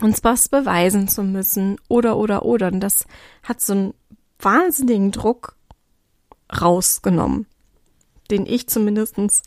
[0.00, 2.68] uns was beweisen zu müssen oder, oder, oder.
[2.68, 3.06] Und das
[3.42, 3.94] hat so einen
[4.38, 5.56] wahnsinnigen Druck
[6.60, 7.46] rausgenommen,
[8.30, 9.42] den ich zumindestens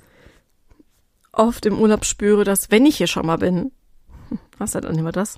[1.37, 3.71] oft im Urlaub spüre, dass wenn ich hier schon mal bin,
[4.57, 5.37] was halt dann immer das,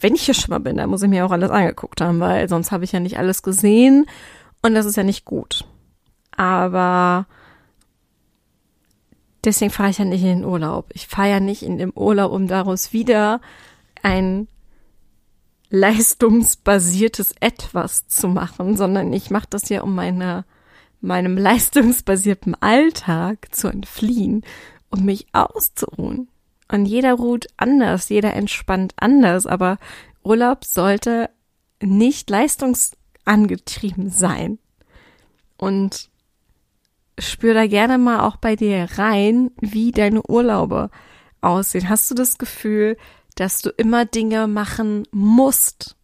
[0.00, 2.48] wenn ich hier schon mal bin, dann muss ich mir auch alles angeguckt haben, weil
[2.48, 4.06] sonst habe ich ja nicht alles gesehen
[4.62, 5.64] und das ist ja nicht gut.
[6.36, 7.26] Aber
[9.44, 10.90] deswegen fahre ich ja nicht in den Urlaub.
[10.94, 13.40] Ich fahre ja nicht in den Urlaub, um daraus wieder
[14.02, 14.48] ein
[15.70, 20.44] leistungsbasiertes Etwas zu machen, sondern ich mache das ja, um meine,
[21.00, 24.44] meinem leistungsbasierten Alltag zu entfliehen
[24.92, 26.28] und mich auszuruhen.
[26.70, 29.78] Und jeder ruht anders, jeder entspannt anders, aber
[30.22, 31.30] Urlaub sollte
[31.80, 34.58] nicht leistungsangetrieben sein.
[35.56, 36.08] Und
[37.18, 40.90] spür da gerne mal auch bei dir rein, wie deine Urlaube
[41.40, 41.88] aussehen.
[41.88, 42.96] Hast du das Gefühl,
[43.34, 45.96] dass du immer Dinge machen musst?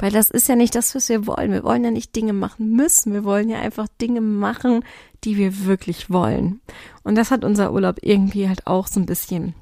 [0.00, 1.52] Weil das ist ja nicht das, was wir wollen.
[1.52, 3.12] Wir wollen ja nicht Dinge machen müssen.
[3.12, 4.82] Wir wollen ja einfach Dinge machen,
[5.24, 6.62] die wir wirklich wollen.
[7.02, 9.54] Und das hat unser Urlaub irgendwie halt auch so ein bisschen,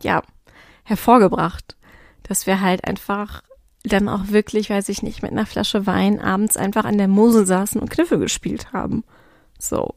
[0.00, 0.22] ja,
[0.82, 1.76] hervorgebracht.
[2.24, 3.42] Dass wir halt einfach
[3.84, 7.46] dann auch wirklich, weiß ich nicht, mit einer Flasche Wein abends einfach an der Mosel
[7.46, 9.04] saßen und Kniffe gespielt haben.
[9.58, 9.94] So.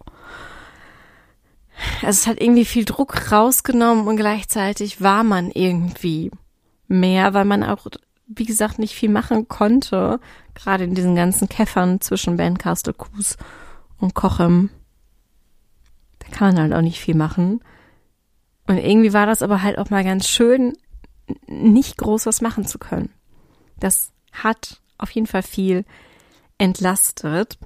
[2.01, 6.31] Also es hat irgendwie viel Druck rausgenommen und gleichzeitig war man irgendwie
[6.87, 7.87] mehr, weil man auch,
[8.27, 10.19] wie gesagt, nicht viel machen konnte.
[10.53, 13.37] Gerade in diesen ganzen Käffern zwischen Bandcastle Kus
[13.99, 14.69] und Kochem.
[16.19, 17.61] Da kann man halt auch nicht viel machen.
[18.67, 20.73] Und irgendwie war das aber halt auch mal ganz schön,
[21.47, 23.09] nicht groß was machen zu können.
[23.79, 25.85] Das hat auf jeden Fall viel
[26.57, 27.59] entlastet.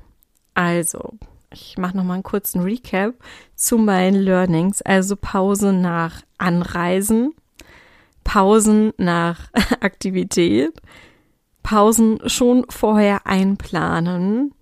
[0.54, 1.14] Also,
[1.52, 3.16] ich mache noch mal einen kurzen Recap
[3.56, 4.82] zu meinen Learnings.
[4.82, 7.34] Also Pause nach Anreisen,
[8.30, 10.80] Pausen nach Aktivität,
[11.64, 14.54] Pausen schon vorher einplanen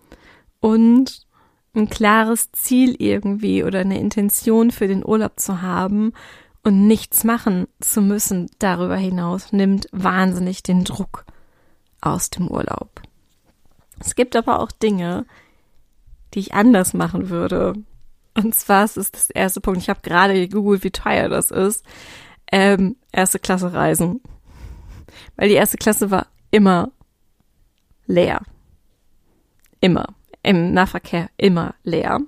[0.62, 1.28] und
[1.76, 6.14] ein klares Ziel irgendwie oder eine Intention für den Urlaub zu haben
[6.64, 11.26] und nichts machen zu müssen darüber hinaus nimmt wahnsinnig den Druck
[12.00, 13.02] aus dem Urlaub.
[14.00, 15.26] Es gibt aber auch Dinge,
[16.34, 17.74] die ich anders machen würde.
[18.34, 19.82] Und zwar ist es das erste Punkt.
[19.82, 21.84] Ich habe gerade gegoogelt, wie teuer das ist.
[22.52, 24.22] Ähm, erste Klasse Reisen.
[25.36, 26.92] Weil die erste Klasse war immer
[28.06, 28.42] leer.
[29.82, 30.16] Immer.
[30.44, 32.22] Im Nahverkehr immer leer.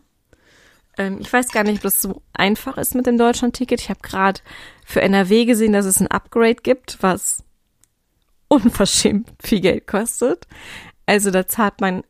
[0.97, 3.81] Ähm, ich weiß gar nicht, ob das so einfach ist mit dem Deutschland-Ticket.
[3.81, 4.41] Ich habe gerade
[4.85, 7.43] für NRW gesehen, dass es ein Upgrade gibt, was
[8.47, 10.47] unverschämt viel Geld kostet.
[11.05, 12.03] Also da zahlt man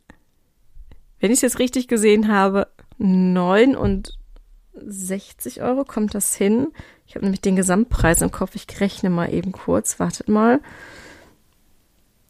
[1.20, 2.68] wenn ich es jetzt richtig gesehen habe,
[2.98, 6.74] 69 Euro kommt das hin.
[7.10, 8.54] Ich habe nämlich den Gesamtpreis im Kopf.
[8.54, 10.00] Ich rechne mal eben kurz.
[10.00, 10.62] Wartet mal.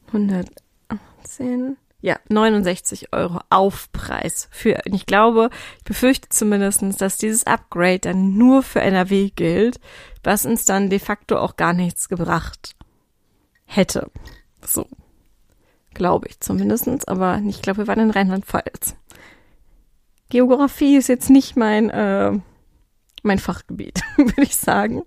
[0.07, 1.75] 118.
[1.99, 4.79] Ja, 69 Euro Aufpreis für.
[4.85, 9.81] Und ich glaube, ich befürchte zumindestens, dass dieses Upgrade dann nur für NRW gilt,
[10.23, 12.77] was uns dann de facto auch gar nichts gebracht
[13.65, 14.09] hätte.
[14.65, 14.87] So
[15.93, 18.95] glaube ich zumindestens, aber ich glaube, wir waren in Rheinland-Pfalz.
[20.29, 22.39] Geografie ist jetzt nicht mein, äh,
[23.23, 25.03] mein Fachgebiet, würde ich sagen.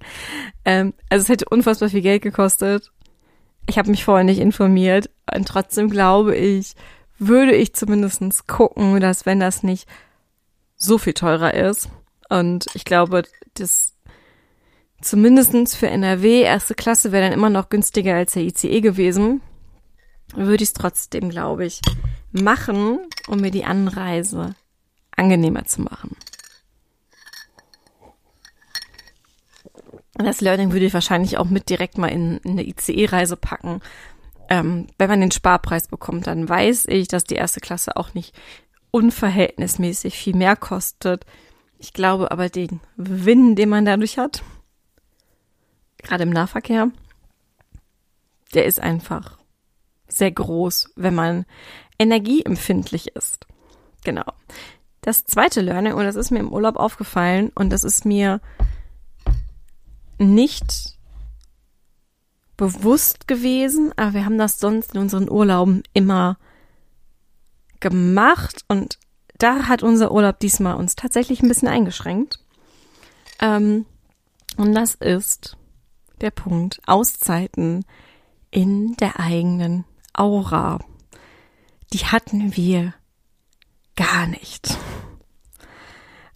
[0.65, 2.91] Ähm, also es hätte unfassbar viel Geld gekostet.
[3.69, 6.75] Ich habe mich vorher nicht informiert und trotzdem glaube ich,
[7.19, 9.89] würde ich zumindestens gucken, dass wenn das nicht
[10.77, 11.89] so viel teurer ist
[12.29, 13.23] und ich glaube,
[13.55, 13.95] das
[15.01, 19.43] zumindestens für NRW erste Klasse wäre dann immer noch günstiger als der ICE gewesen
[20.35, 21.81] würde ich es trotzdem, glaube ich,
[22.31, 22.99] machen,
[23.29, 24.55] um mir die Anreise
[25.17, 26.17] angenehmer zu machen.
[30.15, 33.81] Das Learning würde ich wahrscheinlich auch mit direkt mal in, in eine ICE-Reise packen.
[34.49, 38.35] Ähm, wenn man den Sparpreis bekommt, dann weiß ich, dass die erste Klasse auch nicht
[38.91, 41.25] unverhältnismäßig viel mehr kostet.
[41.79, 44.43] Ich glaube aber den Gewinn, den man dadurch hat,
[46.03, 46.91] gerade im Nahverkehr,
[48.55, 49.39] der ist einfach
[50.09, 51.47] sehr groß, wenn man
[51.99, 53.47] energieempfindlich ist.
[54.05, 54.25] Genau.
[55.01, 58.41] Das zweite Learning, und das ist mir im Urlaub aufgefallen, und das ist mir
[60.23, 60.99] nicht
[62.57, 66.39] bewusst gewesen, aber wir haben das sonst in unseren Urlauben immer
[67.81, 68.99] gemacht und
[69.39, 72.39] da hat unser Urlaub diesmal uns tatsächlich ein bisschen eingeschränkt.
[73.41, 73.87] Ähm,
[74.57, 75.57] und das ist
[76.21, 77.85] der Punkt Auszeiten
[78.53, 80.79] in der eigenen Aura,
[81.93, 82.95] die hatten wir
[83.97, 84.79] gar nicht.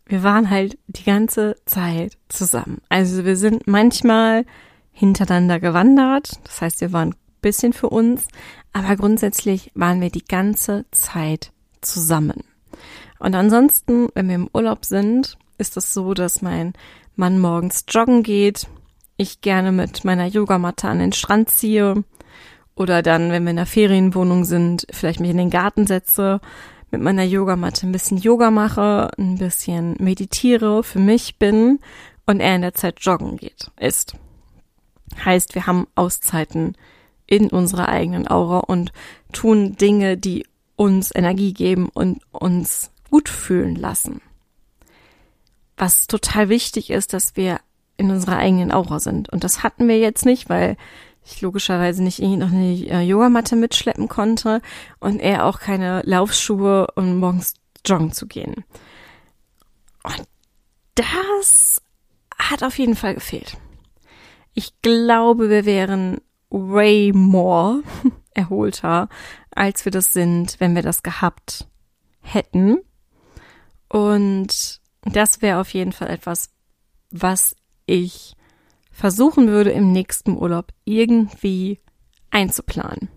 [0.06, 2.80] Wir waren halt die ganze Zeit zusammen.
[2.88, 4.44] Also wir sind manchmal
[4.92, 6.38] hintereinander gewandert.
[6.44, 8.28] Das heißt, wir waren ein bisschen für uns,
[8.72, 12.44] aber grundsätzlich waren wir die ganze Zeit zusammen.
[13.18, 16.74] Und ansonsten, wenn wir im Urlaub sind, ist es so, dass mein
[17.16, 18.68] man morgens joggen geht,
[19.16, 22.04] ich gerne mit meiner Yogamatte an den Strand ziehe
[22.74, 26.40] oder dann, wenn wir in der Ferienwohnung sind, vielleicht mich in den Garten setze,
[26.90, 31.80] mit meiner Yogamatte ein bisschen Yoga mache, ein bisschen meditiere, für mich bin
[32.26, 34.14] und er in der Zeit joggen geht, ist.
[35.24, 36.76] Heißt, wir haben Auszeiten
[37.26, 38.92] in unserer eigenen Aura und
[39.32, 40.46] tun Dinge, die
[40.76, 44.20] uns Energie geben und uns gut fühlen lassen.
[45.76, 47.60] Was total wichtig ist, dass wir
[47.96, 49.30] in unserer eigenen Aura sind.
[49.30, 50.76] Und das hatten wir jetzt nicht, weil
[51.26, 54.62] ich logischerweise nicht irgendwie noch eine äh, Yogamatte mitschleppen konnte
[55.00, 58.64] und er auch keine Laufschuhe, um morgens joggen zu gehen.
[60.04, 60.22] Und
[60.94, 61.82] das
[62.38, 63.56] hat auf jeden Fall gefehlt.
[64.54, 67.82] Ich glaube, wir wären way more
[68.34, 69.08] erholter,
[69.50, 71.66] als wir das sind, wenn wir das gehabt
[72.20, 72.78] hätten.
[73.88, 76.50] Und das wäre auf jeden Fall etwas,
[77.10, 78.36] was ich
[78.96, 81.80] versuchen würde, im nächsten Urlaub irgendwie
[82.30, 83.10] einzuplanen.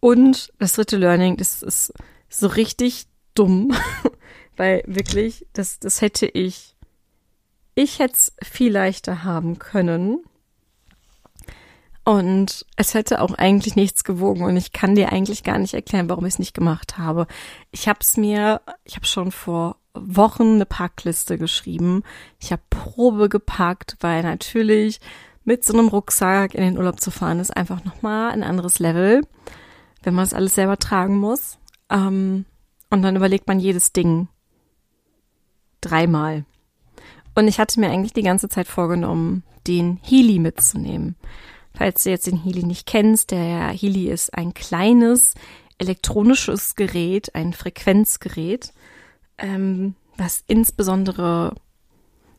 [0.00, 1.92] Und das dritte Learning, das ist
[2.30, 3.76] so richtig dumm,
[4.56, 6.74] weil wirklich, das, das hätte ich,
[7.74, 10.24] ich hätte es viel leichter haben können.
[12.04, 16.08] Und es hätte auch eigentlich nichts gewogen und ich kann dir eigentlich gar nicht erklären,
[16.08, 17.26] warum ich es nicht gemacht habe.
[17.72, 22.02] Ich habe es mir, ich habe schon vor Wochen eine Packliste geschrieben.
[22.40, 25.00] Ich habe Probe gepackt, weil natürlich
[25.44, 29.22] mit so einem Rucksack in den Urlaub zu fahren ist einfach nochmal ein anderes Level,
[30.02, 31.58] wenn man es alles selber tragen muss.
[31.88, 32.44] Ähm,
[32.90, 34.28] und dann überlegt man jedes Ding
[35.80, 36.44] dreimal.
[37.34, 41.16] Und ich hatte mir eigentlich die ganze Zeit vorgenommen, den Healy mitzunehmen.
[41.74, 45.34] Falls du jetzt den Healy nicht kennst, der Healy ist ein kleines
[45.78, 48.72] elektronisches Gerät, ein Frequenzgerät,
[49.38, 51.54] ähm, was insbesondere,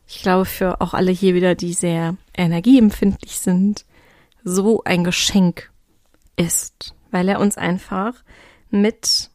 [0.06, 3.84] ich glaube, für auch alle hier wieder, die sehr energieempfindlich sind,
[4.44, 5.70] so ein Geschenk
[6.36, 8.14] ist, weil er uns einfach
[8.70, 9.30] mit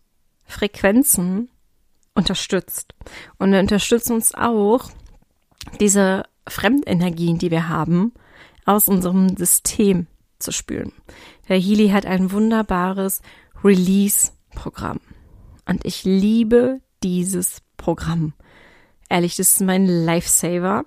[0.45, 1.49] Frequenzen
[2.15, 2.93] unterstützt.
[3.37, 4.89] Und er unterstützt uns auch,
[5.79, 8.13] diese Fremdenergien, die wir haben,
[8.65, 10.07] aus unserem System
[10.39, 10.91] zu spülen.
[11.49, 13.21] Der Healy hat ein wunderbares
[13.63, 14.99] Release-Programm.
[15.65, 18.33] Und ich liebe dieses Programm.
[19.09, 20.85] Ehrlich, das ist mein Lifesaver.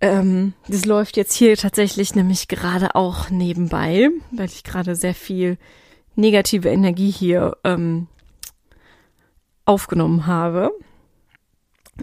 [0.00, 5.58] Ähm, das läuft jetzt hier tatsächlich nämlich gerade auch nebenbei, weil ich gerade sehr viel
[6.14, 8.06] negative Energie hier ähm,
[9.64, 10.72] aufgenommen habe.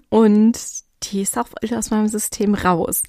[0.09, 0.59] Und
[1.03, 3.03] die ist auch aus meinem System raus.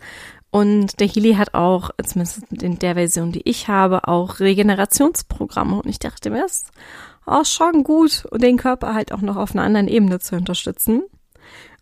[0.50, 5.76] Und der Healy hat auch, zumindest in der Version, die ich habe, auch Regenerationsprogramme.
[5.76, 6.66] Und ich dachte mir, das
[7.26, 11.02] auch schon gut, den Körper halt auch noch auf einer anderen Ebene zu unterstützen.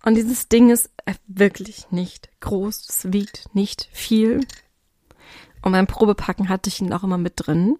[0.04, 0.90] Und dieses Ding ist
[1.26, 4.46] wirklich nicht groß, es wiegt nicht viel.
[5.62, 7.78] Und beim Probepacken hatte ich ihn auch immer mit drin.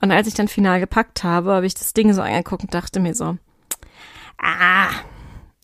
[0.00, 3.00] Und als ich dann final gepackt habe, habe ich das Ding so angeguckt und dachte
[3.00, 3.36] mir so,
[4.36, 4.90] ah,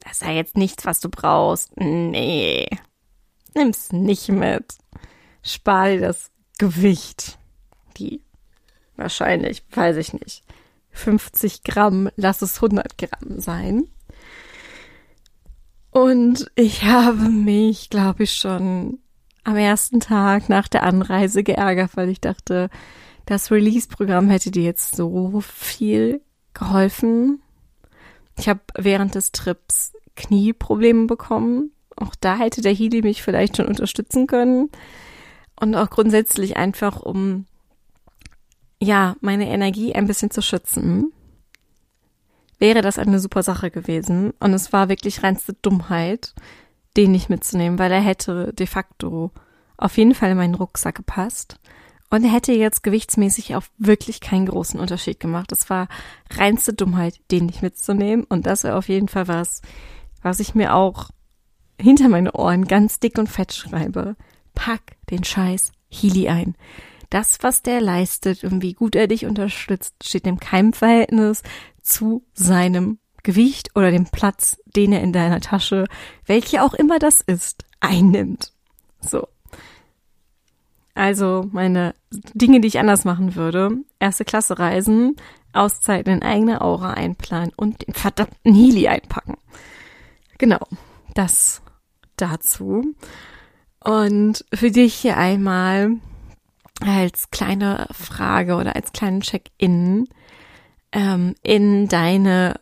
[0.00, 1.76] das ist ja jetzt nichts, was du brauchst.
[1.76, 2.68] Nee,
[3.54, 4.78] nimm's nicht mit.
[5.42, 7.38] Spar dir das Gewicht.
[7.96, 8.22] Die
[8.96, 10.42] wahrscheinlich, weiß ich nicht.
[10.94, 13.88] 50 Gramm, lass es 100 Gramm sein.
[15.90, 18.98] Und ich habe mich, glaube ich, schon
[19.44, 22.70] am ersten Tag nach der Anreise geärgert, weil ich dachte,
[23.26, 26.20] das Release-Programm hätte dir jetzt so viel
[26.52, 27.42] geholfen.
[28.38, 31.72] Ich habe während des Trips Knieprobleme bekommen.
[31.96, 34.70] Auch da hätte der Healy mich vielleicht schon unterstützen können.
[35.60, 37.46] Und auch grundsätzlich einfach, um
[38.80, 41.12] ja, meine Energie ein bisschen zu schützen,
[42.58, 44.32] wäre das eine super Sache gewesen.
[44.40, 46.34] Und es war wirklich reinste Dummheit,
[46.96, 49.30] den nicht mitzunehmen, weil er hätte de facto
[49.76, 51.58] auf jeden Fall in meinen Rucksack gepasst.
[52.10, 55.50] Und er hätte jetzt gewichtsmäßig auch wirklich keinen großen Unterschied gemacht.
[55.50, 55.88] Es war
[56.30, 58.24] reinste Dummheit, den nicht mitzunehmen.
[58.24, 59.62] Und das wäre auf jeden Fall was,
[60.22, 61.10] was ich mir auch
[61.80, 64.14] hinter meine Ohren ganz dick und fett schreibe.
[64.54, 66.54] Pack den Scheiß Healy ein
[67.14, 71.44] das, was der leistet und wie gut er dich unterstützt, steht im keinem Verhältnis
[71.80, 75.84] zu seinem Gewicht oder dem Platz, den er in deiner Tasche,
[76.26, 78.52] welche auch immer das ist, einnimmt.
[79.00, 79.28] So.
[80.94, 83.78] Also meine Dinge, die ich anders machen würde.
[84.00, 85.14] Erste Klasse reisen,
[85.52, 89.36] Auszeiten in eigene Aura einplanen und den verdammten Healy einpacken.
[90.38, 90.66] Genau.
[91.14, 91.62] Das
[92.16, 92.92] dazu.
[93.78, 95.96] Und für dich hier einmal
[96.84, 100.06] als kleine Frage oder als kleinen Check-in
[100.92, 102.60] ähm, in deine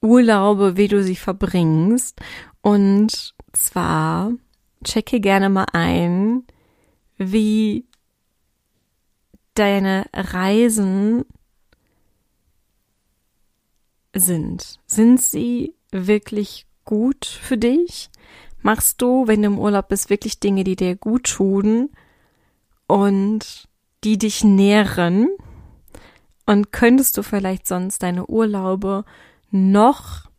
[0.00, 2.20] Urlaube, wie du sie verbringst
[2.62, 4.30] und zwar
[4.84, 6.44] checke gerne mal ein,
[7.16, 7.86] wie
[9.54, 11.24] deine Reisen
[14.14, 14.78] sind.
[14.86, 18.10] Sind sie wirklich gut für dich?
[18.62, 21.90] Machst du, wenn du im Urlaub bist, wirklich Dinge, die dir gut tun
[22.86, 23.68] und
[24.04, 25.28] die dich nähren?
[26.46, 29.04] Und könntest du vielleicht sonst deine Urlaube
[29.50, 30.30] noch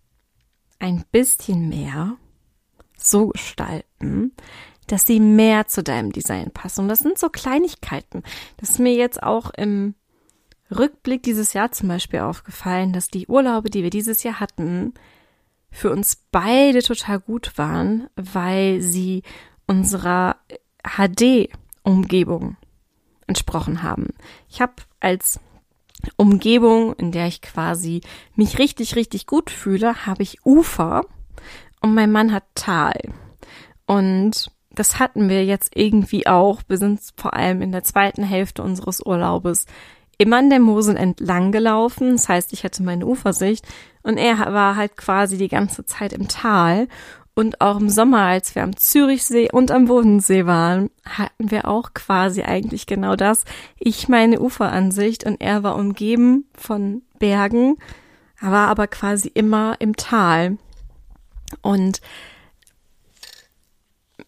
[0.80, 2.18] ein bisschen mehr
[2.98, 4.34] so gestalten,
[4.88, 6.82] dass sie mehr zu deinem Design passen.
[6.82, 8.24] Und das sind so Kleinigkeiten.
[8.58, 9.96] Das ist mir jetzt auch im
[10.72, 14.94] Rückblick dieses Jahr zum Beispiel aufgefallen, dass die Urlaube, die wir dieses Jahr hatten,
[15.72, 19.24] für uns beide total gut waren, weil sie
[19.68, 20.38] unserer
[21.88, 22.58] HD-Umgebung
[23.28, 24.08] entsprochen haben.
[24.50, 25.40] Ich habe als
[26.16, 28.02] Umgebung, in der ich quasi
[28.36, 31.06] mich richtig, richtig gut fühle, habe ich Ufer
[31.82, 32.96] und mein Mann hat Tal.
[33.86, 36.62] Und das hatten wir jetzt irgendwie auch.
[36.68, 39.66] Wir sind vor allem in der zweiten Hälfte unseres Urlaubes
[40.18, 42.12] immer an der Mosel entlang gelaufen.
[42.12, 43.66] Das heißt, ich hatte meine Ufersicht
[44.04, 46.88] und er war halt quasi die ganze Zeit im Tal.
[47.38, 51.94] Und auch im Sommer, als wir am Zürichsee und am Bodensee waren, hatten wir auch
[51.94, 53.44] quasi eigentlich genau das.
[53.78, 57.78] Ich meine Uferansicht und er war umgeben von Bergen,
[58.42, 60.58] war aber quasi immer im Tal.
[61.62, 62.02] Und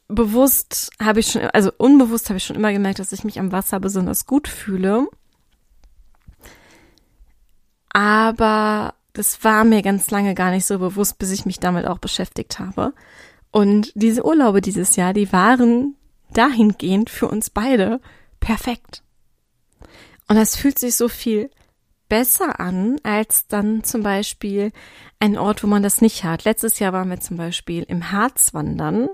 [0.07, 3.51] bewusst habe ich schon, also unbewusst habe ich schon immer gemerkt, dass ich mich am
[3.51, 5.07] Wasser besonders gut fühle.
[7.89, 11.97] Aber das war mir ganz lange gar nicht so bewusst, bis ich mich damit auch
[11.97, 12.93] beschäftigt habe.
[13.51, 15.97] Und diese Urlaube dieses Jahr, die waren
[16.31, 17.99] dahingehend für uns beide
[18.39, 19.03] perfekt.
[20.29, 21.49] Und das fühlt sich so viel
[22.07, 24.71] besser an, als dann zum Beispiel
[25.19, 26.45] ein Ort, wo man das nicht hat.
[26.45, 29.09] Letztes Jahr waren wir zum Beispiel im Harz wandern.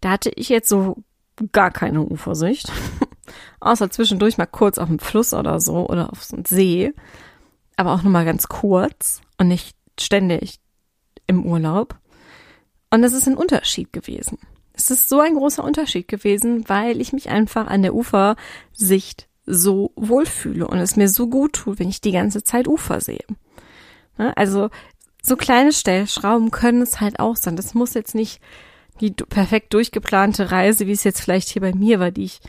[0.00, 1.04] Da hatte ich jetzt so
[1.52, 2.72] gar keine Ufersicht.
[3.60, 6.92] Außer zwischendurch mal kurz auf dem Fluss oder so oder auf so einem See
[7.76, 10.58] aber auch nur mal ganz kurz und nicht ständig
[11.26, 11.98] im Urlaub.
[12.90, 14.38] Und das ist ein Unterschied gewesen.
[14.72, 19.92] Es ist so ein großer Unterschied gewesen, weil ich mich einfach an der Ufersicht so
[19.96, 23.24] wohlfühle und es mir so gut tut, wenn ich die ganze Zeit Ufer sehe.
[24.18, 24.36] Ne?
[24.36, 24.70] Also
[25.22, 27.56] so kleine Stellschrauben können es halt auch sein.
[27.56, 28.40] Das muss jetzt nicht
[29.00, 32.40] die perfekt durchgeplante Reise, wie es jetzt vielleicht hier bei mir war, die ich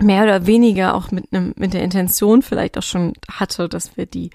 [0.00, 4.06] mehr oder weniger auch mit einem, mit der Intention vielleicht auch schon hatte, dass wir
[4.06, 4.30] die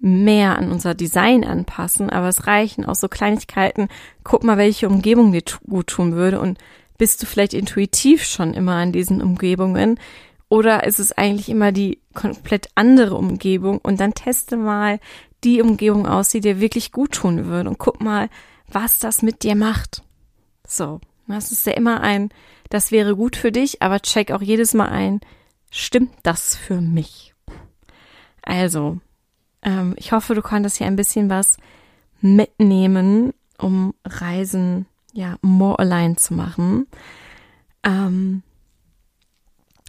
[0.00, 3.88] mehr an unser Design anpassen, aber es reichen auch so Kleinigkeiten.
[4.24, 6.40] Guck mal, welche Umgebung dir gut tun würde.
[6.40, 6.58] Und
[6.98, 10.00] bist du vielleicht intuitiv schon immer an diesen Umgebungen?
[10.48, 13.78] Oder ist es eigentlich immer die komplett andere Umgebung?
[13.78, 14.98] Und dann teste mal
[15.44, 17.70] die Umgebung aus, die dir wirklich gut tun würde.
[17.70, 18.28] Und guck mal,
[18.68, 20.02] was das mit dir macht.
[20.66, 22.30] So, das ist ja immer ein
[22.72, 25.20] das wäre gut für dich, aber check auch jedes Mal ein,
[25.70, 27.34] stimmt das für mich?
[28.40, 28.98] Also,
[29.60, 31.58] ähm, ich hoffe, du konntest hier ein bisschen was
[32.22, 36.86] mitnehmen, um Reisen ja more aligned zu machen.
[37.84, 38.42] Ähm,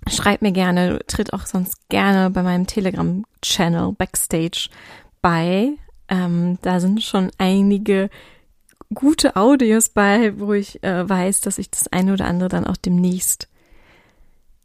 [0.10, 4.70] schreib mir gerne, tritt auch sonst gerne bei meinem Telegram-Channel Backstage
[5.22, 5.70] bei.
[6.10, 8.10] Ähm, da sind schon einige
[8.94, 12.78] gute Audios bei, wo ich äh, weiß, dass ich das eine oder andere dann auch
[12.78, 13.48] demnächst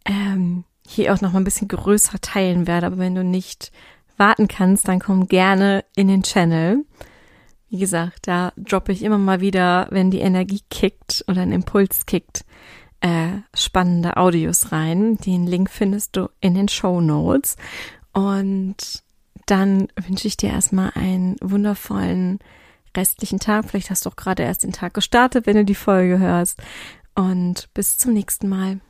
[0.04, 2.86] ähm, hier auch noch mal ein bisschen größer teilen werde.
[2.86, 3.72] Aber wenn du nicht
[4.16, 6.84] warten kannst, dann komm gerne in den Channel.
[7.70, 12.06] Wie gesagt, da droppe ich immer mal wieder, wenn die Energie kickt oder ein Impuls
[12.06, 12.44] kickt,
[13.00, 15.18] äh, spannende Audios rein.
[15.18, 17.56] Den Link findest du in den Show Notes.
[18.12, 19.02] Und
[19.46, 22.38] dann wünsche ich dir erstmal einen wundervollen
[22.96, 23.66] restlichen Tag.
[23.68, 26.60] Vielleicht hast du auch gerade erst den Tag gestartet, wenn du die Folge hörst.
[27.14, 28.80] Und bis zum nächsten Mal.